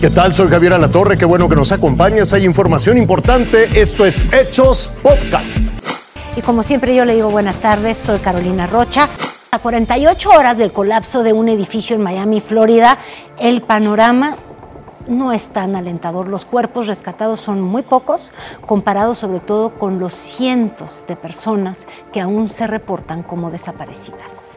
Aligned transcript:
¿Qué 0.00 0.08
tal? 0.08 0.32
Soy 0.32 0.48
Javier 0.48 0.72
Alatorre, 0.72 1.18
qué 1.18 1.26
bueno 1.26 1.46
que 1.46 1.56
nos 1.56 1.72
acompañas. 1.72 2.32
Hay 2.32 2.46
información 2.46 2.96
importante. 2.96 3.78
Esto 3.78 4.06
es 4.06 4.24
Hechos 4.32 4.90
Podcast. 5.02 5.58
Y 6.34 6.40
como 6.40 6.62
siempre 6.62 6.94
yo 6.94 7.04
le 7.04 7.16
digo 7.16 7.30
buenas 7.30 7.56
tardes, 7.56 7.98
soy 7.98 8.18
Carolina 8.18 8.66
Rocha. 8.66 9.10
A 9.50 9.58
48 9.58 10.30
horas 10.30 10.56
del 10.56 10.72
colapso 10.72 11.22
de 11.22 11.34
un 11.34 11.50
edificio 11.50 11.94
en 11.94 12.00
Miami, 12.00 12.40
Florida, 12.40 12.96
el 13.38 13.60
panorama 13.60 14.38
no 15.06 15.34
es 15.34 15.50
tan 15.50 15.76
alentador. 15.76 16.30
Los 16.30 16.46
cuerpos 16.46 16.86
rescatados 16.86 17.38
son 17.38 17.60
muy 17.60 17.82
pocos, 17.82 18.32
comparados 18.64 19.18
sobre 19.18 19.40
todo 19.40 19.78
con 19.78 19.98
los 19.98 20.14
cientos 20.14 21.04
de 21.08 21.16
personas 21.16 21.86
que 22.10 22.22
aún 22.22 22.48
se 22.48 22.66
reportan 22.66 23.22
como 23.22 23.50
desaparecidas. 23.50 24.52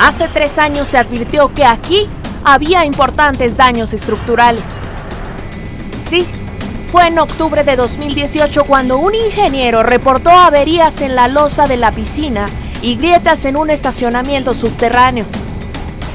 Hace 0.00 0.28
tres 0.28 0.58
años 0.58 0.88
se 0.88 0.96
advirtió 0.96 1.52
que 1.52 1.66
aquí 1.66 2.08
había 2.44 2.84
importantes 2.84 3.56
daños 3.56 3.92
estructurales. 3.92 4.92
Sí, 6.00 6.26
fue 6.90 7.08
en 7.08 7.18
octubre 7.18 7.64
de 7.64 7.76
2018 7.76 8.64
cuando 8.64 8.98
un 8.98 9.14
ingeniero 9.14 9.82
reportó 9.82 10.30
averías 10.30 11.02
en 11.02 11.14
la 11.14 11.28
losa 11.28 11.66
de 11.66 11.76
la 11.76 11.92
piscina 11.92 12.48
y 12.80 12.96
grietas 12.96 13.44
en 13.44 13.56
un 13.56 13.70
estacionamiento 13.70 14.54
subterráneo. 14.54 15.26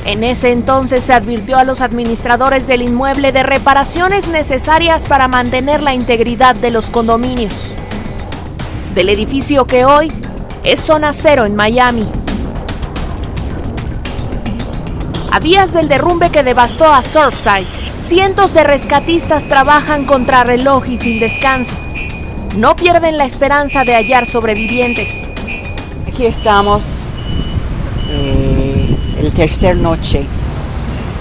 En 0.05 0.23
ese 0.23 0.51
entonces 0.51 1.03
se 1.03 1.13
advirtió 1.13 1.57
a 1.57 1.63
los 1.63 1.79
administradores 1.81 2.67
del 2.67 2.81
inmueble 2.81 3.31
de 3.31 3.43
reparaciones 3.43 4.27
necesarias 4.27 5.05
para 5.05 5.27
mantener 5.27 5.81
la 5.81 5.93
integridad 5.93 6.55
de 6.55 6.71
los 6.71 6.89
condominios. 6.89 7.75
Del 8.95 9.09
edificio 9.09 9.65
que 9.65 9.85
hoy 9.85 10.11
es 10.63 10.79
zona 10.79 11.13
cero 11.13 11.45
en 11.45 11.55
Miami. 11.55 12.22
A 15.35 15.39
días 15.39 15.73
del 15.73 15.87
derrumbe 15.87 16.29
que 16.29 16.43
devastó 16.43 16.85
a 16.85 17.01
Surfside, 17.01 17.65
cientos 17.97 18.53
de 18.53 18.63
rescatistas 18.63 19.47
trabajan 19.47 20.05
contra 20.05 20.43
reloj 20.43 20.87
y 20.87 20.97
sin 20.97 21.19
descanso. 21.19 21.73
No 22.55 22.75
pierden 22.75 23.17
la 23.17 23.25
esperanza 23.25 23.83
de 23.83 23.95
hallar 23.95 24.27
sobrevivientes. 24.27 25.25
Aquí 26.07 26.27
estamos 26.27 27.05
eh, 28.11 28.95
el 29.17 29.31
tercer 29.31 29.75
noche 29.75 30.23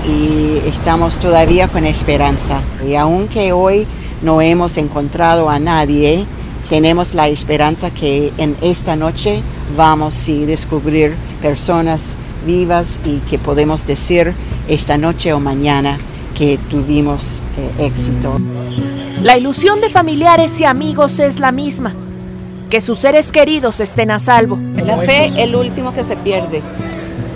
y 0.06 0.58
estamos 0.68 1.18
todavía 1.18 1.68
con 1.68 1.86
esperanza. 1.86 2.60
Y 2.86 2.96
aunque 2.96 3.52
hoy 3.54 3.86
no 4.20 4.42
hemos 4.42 4.76
encontrado 4.76 5.48
a 5.48 5.58
nadie, 5.58 6.26
tenemos 6.68 7.14
la 7.14 7.28
esperanza 7.28 7.90
que 7.90 8.30
en 8.36 8.58
esta 8.60 8.94
noche 8.94 9.42
vamos 9.74 10.28
a 10.28 10.32
descubrir 10.44 11.14
personas 11.40 12.18
vivas 12.46 13.00
y 13.04 13.18
que 13.28 13.38
podemos 13.38 13.86
decir 13.86 14.34
esta 14.68 14.98
noche 14.98 15.32
o 15.32 15.40
mañana 15.40 15.98
que 16.34 16.58
tuvimos 16.70 17.42
eh, 17.58 17.86
éxito. 17.86 18.36
La 19.22 19.36
ilusión 19.36 19.80
de 19.80 19.88
familiares 19.88 20.60
y 20.60 20.64
amigos 20.64 21.20
es 21.20 21.38
la 21.38 21.52
misma, 21.52 21.94
que 22.70 22.80
sus 22.80 22.98
seres 22.98 23.30
queridos 23.30 23.80
estén 23.80 24.10
a 24.10 24.18
salvo. 24.18 24.58
La 24.84 24.98
fe 24.98 25.26
es 25.26 25.38
el 25.38 25.54
último 25.54 25.92
que 25.92 26.04
se 26.04 26.16
pierde. 26.16 26.62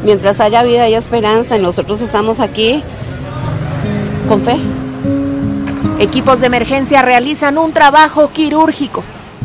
Mientras 0.05 0.41
haya 0.41 0.62
vida 0.62 0.89
y 0.89 0.95
esperanza, 0.95 1.59
nosotros 1.59 2.01
estamos 2.01 2.41
aquí 2.41 2.83
con 4.29 4.43
fe. 4.43 4.57
Equipos 5.99 6.41
de 6.41 6.47
emergencia 6.47 7.03
realizan 7.03 7.59
un 7.59 7.73
trabajo 7.73 8.31
quirúrgico, 8.33 9.03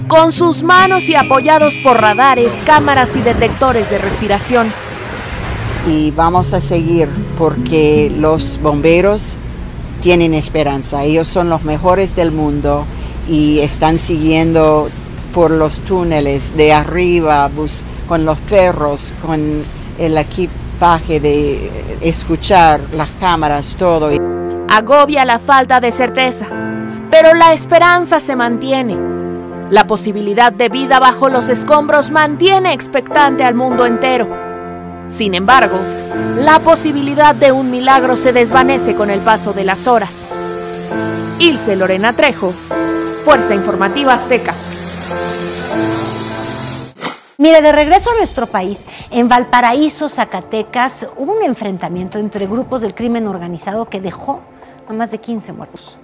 con 0.08 0.32
sus 0.32 0.64
manos 0.64 1.08
y 1.09 1.16
apoyados 1.16 1.78
por 1.78 2.02
radares, 2.02 2.64
cámaras 2.66 3.16
y 3.16 3.22
detectores 3.22 3.89
de 3.89 3.98
respiración 3.98 4.71
y 5.87 6.11
vamos 6.11 6.53
a 6.53 6.61
seguir 6.61 7.08
porque 7.37 8.11
los 8.15 8.59
bomberos 8.61 9.37
tienen 10.02 10.33
esperanza. 10.33 11.03
Ellos 11.03 11.27
son 11.27 11.49
los 11.49 11.64
mejores 11.64 12.15
del 12.15 12.31
mundo 12.31 12.86
y 13.27 13.59
están 13.59 13.99
siguiendo 13.99 14.89
por 15.33 15.52
los 15.52 15.75
túneles 15.80 16.55
de 16.58 16.73
arriba 16.73 17.49
con 18.08 18.25
los 18.25 18.37
perros, 18.39 19.14
con 19.25 19.64
el 19.97 20.17
equipaje 20.17 21.20
de 21.20 21.71
escuchar 22.02 22.81
las 22.95 23.09
cámaras, 23.20 23.75
todo. 23.77 24.09
Agobia 24.70 25.25
la 25.25 25.39
falta 25.39 25.80
de 25.80 25.91
certeza, 25.91 26.47
pero 27.09 27.33
la 27.33 27.53
esperanza 27.53 28.20
se 28.20 28.36
mantiene. 28.36 28.97
La 29.70 29.87
posibilidad 29.87 30.52
de 30.52 30.67
vida 30.67 30.99
bajo 30.99 31.30
los 31.30 31.47
escombros 31.47 32.11
mantiene 32.11 32.73
expectante 32.73 33.45
al 33.45 33.55
mundo 33.55 33.86
entero. 33.86 34.40
Sin 35.08 35.36
embargo, 35.36 35.80
la 36.38 36.60
posibilidad 36.60 37.36
de 37.36 37.52
un 37.52 37.70
milagro 37.70 38.17
se 38.17 38.34
desvanece 38.34 38.95
con 38.95 39.10
el 39.10 39.20
paso 39.20 39.54
de 39.54 39.64
las 39.64 39.88
horas. 39.88 40.34
Ilse 41.39 41.76
Lorena 41.76 42.14
Trejo, 42.14 42.54
Fuerza 43.23 43.54
Informativa 43.54 44.14
Azteca. 44.14 44.54
Mire, 47.38 47.62
de 47.64 47.72
regreso 47.72 48.12
a 48.12 48.17
nuestro 48.17 48.45
país, 48.45 48.86
en 49.10 49.28
Valparaíso, 49.28 50.10
Zacatecas, 50.10 51.08
hubo 51.18 51.33
un 51.33 51.44
enfrentamiento 51.44 52.20
entre 52.20 52.45
grupos 52.45 52.82
del 52.82 52.94
crimen 52.94 53.28
organizado 53.28 53.89
que 53.89 54.00
dejó 54.00 54.42
a 54.88 54.94
más 54.94 55.10
de 55.10 55.18
15 55.18 55.52
muertos. 55.54 55.98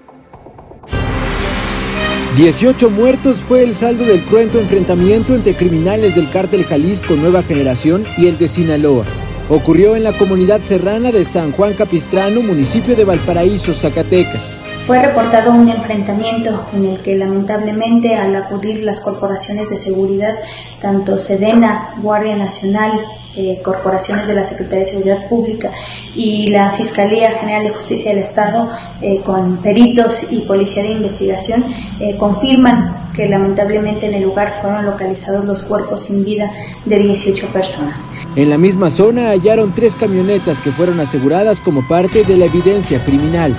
18 2.37 2.91
muertos 2.91 3.41
fue 3.41 3.63
el 3.63 3.73
saldo 3.73 4.05
del 4.05 4.23
cruento 4.23 4.59
enfrentamiento 4.59 5.33
entre 5.33 5.55
criminales 5.55 6.13
del 6.13 6.29
cártel 6.29 6.65
Jalisco 6.65 7.15
Nueva 7.15 7.41
Generación 7.41 8.05
y 8.15 8.27
el 8.27 8.37
de 8.37 8.47
Sinaloa. 8.47 9.05
Ocurrió 9.49 9.95
en 9.95 10.03
la 10.03 10.15
comunidad 10.15 10.61
serrana 10.63 11.11
de 11.11 11.23
San 11.23 11.51
Juan 11.51 11.73
Capistrano, 11.73 12.43
municipio 12.43 12.95
de 12.95 13.05
Valparaíso, 13.05 13.73
Zacatecas. 13.73 14.61
Fue 14.85 15.01
reportado 15.01 15.51
un 15.51 15.67
enfrentamiento 15.67 16.67
en 16.73 16.85
el 16.85 17.01
que 17.01 17.17
lamentablemente 17.17 18.15
al 18.15 18.35
acudir 18.35 18.83
las 18.83 19.01
corporaciones 19.01 19.71
de 19.71 19.77
seguridad, 19.77 20.35
tanto 20.79 21.17
Sedena, 21.17 21.95
Guardia 22.03 22.35
Nacional, 22.35 22.91
eh, 23.39 23.61
corporaciones 23.63 24.25
de 24.25 24.33
la 24.33 24.43
Secretaría 24.43 24.79
de 24.79 24.85
Seguridad 24.85 25.29
Pública 25.29 25.71
y 26.15 26.47
la 26.47 26.71
Fiscalía 26.71 27.29
General 27.33 27.65
de 27.65 27.69
Justicia 27.69 28.09
del 28.09 28.23
Estado, 28.23 28.67
eh, 28.99 29.21
con 29.23 29.57
peritos 29.57 30.31
y 30.31 30.41
policía 30.41 30.81
de 30.81 30.93
investigación, 30.93 31.63
eh, 31.99 32.17
confirman 32.17 33.11
que 33.13 33.29
lamentablemente 33.29 34.07
en 34.07 34.15
el 34.15 34.23
lugar 34.23 34.51
fueron 34.59 34.87
localizados 34.87 35.45
los 35.45 35.61
cuerpos 35.61 36.05
sin 36.05 36.25
vida 36.25 36.49
de 36.85 36.97
18 36.97 37.45
personas. 37.53 38.11
En 38.35 38.49
la 38.49 38.57
misma 38.57 38.89
zona 38.89 39.29
hallaron 39.29 39.71
tres 39.71 39.95
camionetas 39.95 40.59
que 40.59 40.71
fueron 40.71 40.99
aseguradas 40.99 41.61
como 41.61 41.87
parte 41.87 42.23
de 42.23 42.37
la 42.37 42.45
evidencia 42.45 43.05
criminal. 43.05 43.55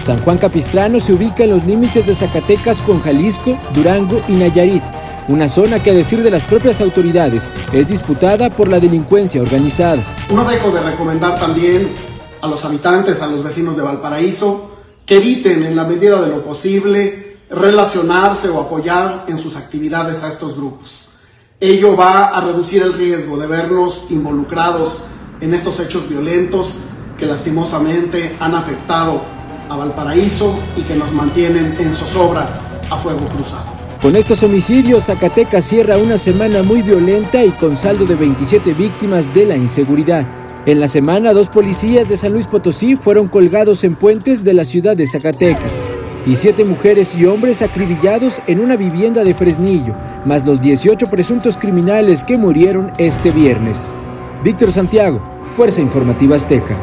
San 0.00 0.16
Juan 0.20 0.38
Capistrano 0.38 1.00
se 1.00 1.12
ubica 1.12 1.44
en 1.44 1.50
los 1.50 1.66
límites 1.66 2.06
de 2.06 2.14
Zacatecas 2.14 2.80
con 2.80 3.00
Jalisco, 3.00 3.58
Durango 3.74 4.22
y 4.26 4.32
Nayarit 4.32 4.82
una 5.28 5.48
zona 5.48 5.78
que 5.78 5.90
a 5.90 5.94
decir 5.94 6.22
de 6.22 6.30
las 6.30 6.44
propias 6.44 6.80
autoridades 6.80 7.50
es 7.72 7.86
disputada 7.86 8.48
por 8.48 8.68
la 8.68 8.80
delincuencia 8.80 9.42
organizada. 9.42 10.02
No 10.32 10.44
dejo 10.44 10.70
de 10.70 10.80
recomendar 10.80 11.38
también 11.38 11.92
a 12.40 12.46
los 12.48 12.64
habitantes, 12.64 13.20
a 13.20 13.26
los 13.26 13.44
vecinos 13.44 13.76
de 13.76 13.82
Valparaíso, 13.82 14.70
que 15.04 15.16
eviten 15.16 15.62
en 15.64 15.76
la 15.76 15.84
medida 15.84 16.20
de 16.20 16.28
lo 16.28 16.42
posible 16.42 17.38
relacionarse 17.50 18.48
o 18.48 18.60
apoyar 18.60 19.26
en 19.28 19.38
sus 19.38 19.56
actividades 19.56 20.22
a 20.22 20.28
estos 20.28 20.56
grupos. 20.56 21.10
Ello 21.60 21.96
va 21.96 22.28
a 22.28 22.40
reducir 22.40 22.82
el 22.82 22.94
riesgo 22.94 23.36
de 23.36 23.46
vernos 23.46 24.06
involucrados 24.10 25.00
en 25.40 25.54
estos 25.54 25.78
hechos 25.80 26.08
violentos 26.08 26.78
que 27.18 27.26
lastimosamente 27.26 28.36
han 28.38 28.54
afectado 28.54 29.20
a 29.68 29.76
Valparaíso 29.76 30.58
y 30.76 30.82
que 30.82 30.94
nos 30.94 31.12
mantienen 31.12 31.74
en 31.78 31.94
zozobra 31.94 32.46
a 32.88 32.96
fuego 32.96 33.26
cruzado. 33.26 33.77
Con 34.00 34.14
estos 34.14 34.44
homicidios, 34.44 35.06
Zacatecas 35.06 35.64
cierra 35.64 35.98
una 35.98 36.18
semana 36.18 36.62
muy 36.62 36.82
violenta 36.82 37.44
y 37.44 37.50
con 37.50 37.76
saldo 37.76 38.04
de 38.04 38.14
27 38.14 38.72
víctimas 38.74 39.34
de 39.34 39.44
la 39.44 39.56
inseguridad. 39.56 40.24
En 40.66 40.78
la 40.78 40.86
semana, 40.86 41.32
dos 41.32 41.48
policías 41.48 42.08
de 42.08 42.16
San 42.16 42.32
Luis 42.32 42.46
Potosí 42.46 42.94
fueron 42.94 43.26
colgados 43.26 43.82
en 43.82 43.96
puentes 43.96 44.44
de 44.44 44.54
la 44.54 44.64
ciudad 44.64 44.96
de 44.96 45.08
Zacatecas 45.08 45.90
y 46.26 46.36
siete 46.36 46.64
mujeres 46.64 47.16
y 47.16 47.26
hombres 47.26 47.60
acribillados 47.60 48.40
en 48.46 48.60
una 48.60 48.76
vivienda 48.76 49.24
de 49.24 49.34
Fresnillo, 49.34 49.96
más 50.24 50.46
los 50.46 50.60
18 50.60 51.06
presuntos 51.06 51.56
criminales 51.56 52.22
que 52.22 52.38
murieron 52.38 52.92
este 52.98 53.32
viernes. 53.32 53.96
Víctor 54.44 54.70
Santiago, 54.70 55.20
Fuerza 55.50 55.80
Informativa 55.80 56.36
Azteca. 56.36 56.76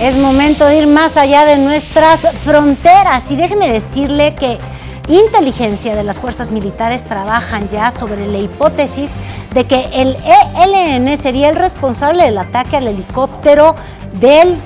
Es 0.00 0.14
momento 0.14 0.66
de 0.66 0.82
ir 0.82 0.86
más 0.88 1.16
allá 1.16 1.46
de 1.46 1.56
nuestras 1.56 2.20
fronteras 2.44 3.30
y 3.30 3.36
déjeme 3.36 3.72
decirle 3.72 4.34
que 4.34 4.58
inteligencia 5.08 5.96
de 5.96 6.04
las 6.04 6.18
fuerzas 6.18 6.50
militares 6.50 7.02
trabajan 7.04 7.70
ya 7.70 7.90
sobre 7.90 8.26
la 8.26 8.36
hipótesis 8.36 9.10
de 9.54 9.64
que 9.64 9.88
el 9.94 10.18
ELN 10.54 11.16
sería 11.16 11.48
el 11.48 11.56
responsable 11.56 12.24
del 12.24 12.36
ataque 12.36 12.76
al 12.76 12.88
helicóptero 12.88 13.74
del 14.20 14.60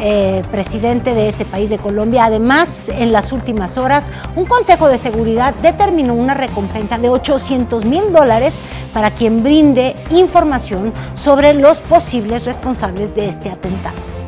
eh, 0.00 0.42
presidente 0.50 1.14
de 1.14 1.28
ese 1.28 1.46
país 1.46 1.70
de 1.70 1.78
Colombia. 1.78 2.26
Además, 2.26 2.90
en 2.90 3.10
las 3.10 3.32
últimas 3.32 3.78
horas, 3.78 4.10
un 4.36 4.44
Consejo 4.44 4.88
de 4.88 4.98
Seguridad 4.98 5.54
determinó 5.54 6.12
una 6.12 6.34
recompensa 6.34 6.98
de 6.98 7.08
800 7.08 7.86
mil 7.86 8.12
dólares 8.12 8.52
para 8.92 9.12
quien 9.12 9.42
brinde 9.42 9.96
información 10.10 10.92
sobre 11.14 11.54
los 11.54 11.80
posibles 11.80 12.44
responsables 12.44 13.14
de 13.14 13.28
este 13.28 13.48
atentado. 13.48 14.23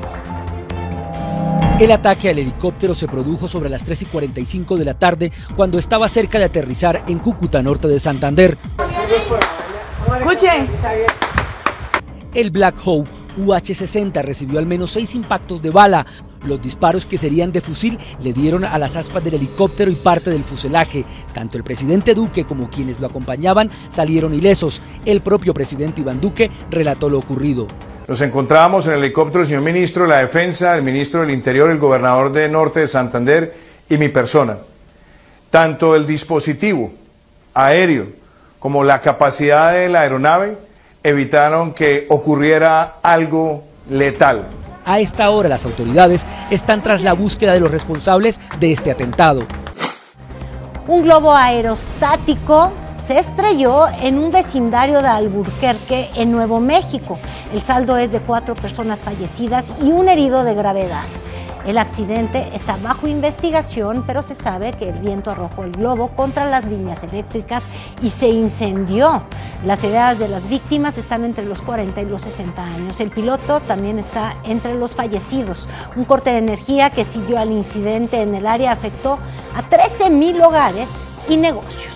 El 1.78 1.93
ataque 1.93 2.31
al 2.31 2.38
helicóptero 2.38 2.94
se 2.94 3.06
produjo 3.06 3.46
sobre 3.46 3.69
las 3.69 3.84
3 3.84 4.00
y 4.00 4.05
45 4.06 4.78
de 4.78 4.84
la 4.87 4.94
tarde 4.94 5.31
cuando 5.56 5.78
estaba 5.78 6.08
cerca 6.08 6.38
de 6.38 6.44
aterrizar 6.44 7.02
en 7.06 7.19
Cúcuta, 7.19 7.62
norte 7.62 7.87
de 7.87 8.00
Santander. 8.00 8.56
El 12.32 12.50
Black 12.50 12.76
Hope 12.82 13.11
UH-60 13.37 14.23
recibió 14.23 14.58
al 14.58 14.64
menos 14.64 14.93
seis 14.93 15.14
impactos 15.14 15.61
de 15.61 15.69
bala. 15.69 16.06
Los 16.46 16.62
disparos 16.62 17.05
que 17.05 17.19
serían 17.19 17.52
de 17.52 17.61
fusil 17.61 17.99
le 18.23 18.32
dieron 18.32 18.64
a 18.64 18.78
las 18.78 18.96
aspas 18.96 19.23
del 19.23 19.34
helicóptero 19.34 19.90
y 19.90 19.96
parte 19.96 20.31
del 20.31 20.44
fuselaje. 20.44 21.05
Tanto 21.34 21.58
el 21.58 21.64
presidente 21.64 22.14
Duque 22.14 22.44
como 22.44 22.70
quienes 22.70 23.00
lo 23.00 23.06
acompañaban 23.06 23.70
salieron 23.90 24.34
ilesos. 24.34 24.81
El 25.05 25.20
propio 25.20 25.52
presidente 25.52 26.00
Iván 26.00 26.23
Duque 26.23 26.50
relató 26.70 27.11
lo 27.11 27.19
ocurrido. 27.19 27.67
Nos 28.08 28.20
encontrábamos 28.20 28.86
en 28.86 28.92
el 28.92 28.98
helicóptero 29.00 29.40
el 29.40 29.48
señor 29.48 29.62
ministro 29.62 30.04
de 30.04 30.10
la 30.10 30.18
Defensa, 30.18 30.76
el 30.76 30.82
ministro 30.82 31.22
del 31.22 31.32
Interior, 31.32 31.70
el 31.70 31.78
gobernador 31.78 32.30
de 32.30 32.48
Norte 32.48 32.80
de 32.80 32.86
Santander 32.86 33.52
y 33.88 33.98
mi 33.98 34.08
persona. 34.08 34.58
Tanto 35.50 35.96
el 35.96 36.06
dispositivo 36.06 36.92
aéreo 37.52 38.06
como 38.60 38.84
la 38.84 39.00
capacidad 39.00 39.72
de 39.72 39.88
la 39.88 40.02
aeronave 40.02 40.56
evitaron 41.02 41.74
que 41.74 42.06
ocurriera 42.08 42.94
algo 43.02 43.64
letal. 43.88 44.44
A 44.84 45.00
esta 45.00 45.30
hora 45.30 45.48
las 45.48 45.64
autoridades 45.64 46.28
están 46.50 46.82
tras 46.82 47.02
la 47.02 47.12
búsqueda 47.12 47.54
de 47.54 47.60
los 47.60 47.72
responsables 47.72 48.40
de 48.60 48.70
este 48.70 48.92
atentado. 48.92 49.44
Un 50.86 51.02
globo 51.02 51.34
aerostático 51.34 52.72
se 53.06 53.20
estrelló 53.20 53.86
en 54.00 54.18
un 54.18 54.32
vecindario 54.32 55.00
de 55.00 55.06
Alburquerque, 55.06 56.10
en 56.16 56.32
Nuevo 56.32 56.58
México. 56.58 57.20
El 57.52 57.62
saldo 57.62 57.96
es 57.98 58.10
de 58.10 58.18
cuatro 58.18 58.56
personas 58.56 59.04
fallecidas 59.04 59.72
y 59.80 59.92
un 59.92 60.08
herido 60.08 60.42
de 60.42 60.54
gravedad. 60.54 61.04
El 61.64 61.78
accidente 61.78 62.48
está 62.52 62.76
bajo 62.78 63.06
investigación, 63.06 64.02
pero 64.04 64.22
se 64.22 64.34
sabe 64.34 64.72
que 64.72 64.88
el 64.88 64.98
viento 64.98 65.30
arrojó 65.30 65.62
el 65.62 65.70
globo 65.70 66.08
contra 66.16 66.46
las 66.46 66.64
líneas 66.64 67.04
eléctricas 67.04 67.62
y 68.02 68.10
se 68.10 68.26
incendió. 68.26 69.22
Las 69.64 69.84
edades 69.84 70.18
de 70.18 70.26
las 70.26 70.48
víctimas 70.48 70.98
están 70.98 71.24
entre 71.24 71.46
los 71.46 71.62
40 71.62 72.00
y 72.00 72.06
los 72.06 72.22
60 72.22 72.60
años. 72.60 72.98
El 72.98 73.10
piloto 73.10 73.60
también 73.60 74.00
está 74.00 74.34
entre 74.42 74.74
los 74.74 74.96
fallecidos. 74.96 75.68
Un 75.94 76.02
corte 76.02 76.30
de 76.30 76.38
energía 76.38 76.90
que 76.90 77.04
siguió 77.04 77.38
al 77.38 77.52
incidente 77.52 78.20
en 78.20 78.34
el 78.34 78.48
área 78.48 78.72
afectó 78.72 79.20
a 79.54 79.62
13 79.62 80.10
mil 80.10 80.42
hogares 80.42 81.06
y 81.28 81.36
negocios. 81.36 81.95